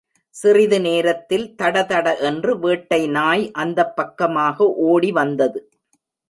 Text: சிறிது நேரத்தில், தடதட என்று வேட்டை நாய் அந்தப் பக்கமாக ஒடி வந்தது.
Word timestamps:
சிறிது 0.35 0.81
நேரத்தில், 0.81 1.55
தடதட 1.57 2.19
என்று 2.19 2.59
வேட்டை 2.59 3.07
நாய் 3.07 3.51
அந்தப் 3.51 3.95
பக்கமாக 3.95 4.73
ஒடி 4.73 5.11
வந்தது. 5.11 5.69